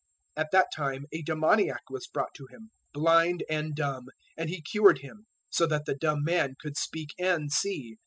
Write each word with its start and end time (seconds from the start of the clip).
012:022 0.35 0.43
At 0.45 0.51
that 0.53 0.67
time 0.75 1.05
a 1.11 1.21
demoniac 1.21 1.81
was 1.91 2.07
brought 2.07 2.33
to 2.33 2.47
Him, 2.47 2.71
blind 2.91 3.43
and 3.47 3.75
dumb; 3.75 4.07
and 4.35 4.49
He 4.49 4.59
cured 4.63 5.01
him, 5.01 5.27
so 5.51 5.67
that 5.67 5.85
the 5.85 5.93
dumb 5.93 6.23
man 6.23 6.55
could 6.59 6.75
speak 6.75 7.11
and 7.19 7.51
see. 7.51 7.97